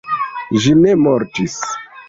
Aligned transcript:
Ĝi 0.63 0.73
ne 0.79 0.95
mortis. 1.03 1.61